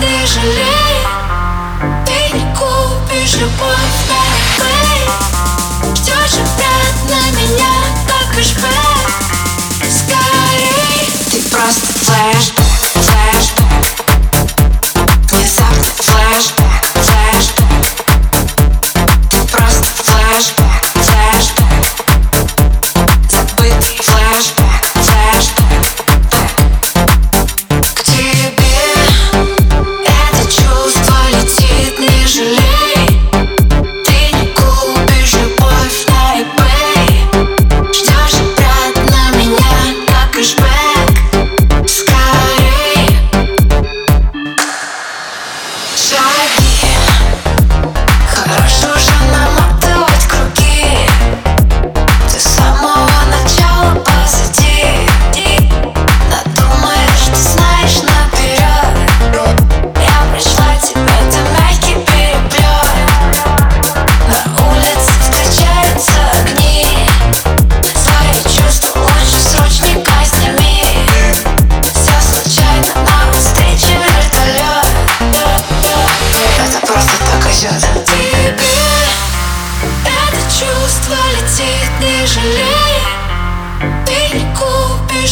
ты 0.00 0.26
жалеешь? 0.26 0.95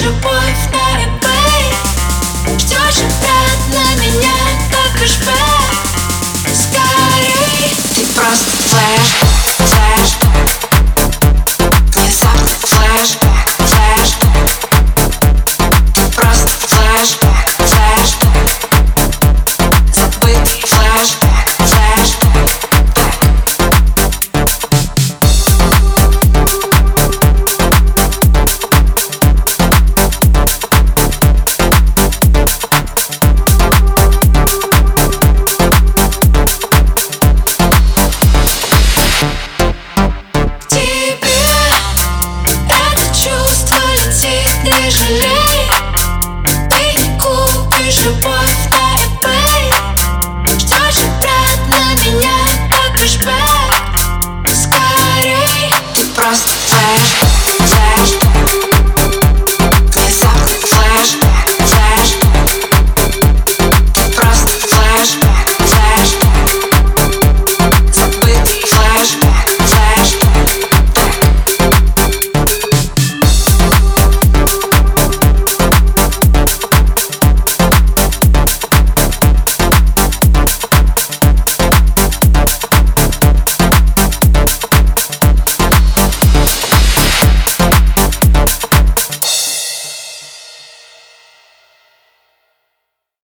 Купишь 0.00 0.04
любовь 0.04 0.70
на 0.72 1.02
eBay 1.02 2.58
Ждешь 2.58 3.02
опять 3.02 3.66
на 3.68 4.02
меня, 4.02 4.34
как 4.70 5.00
кэшбэк 5.00 5.49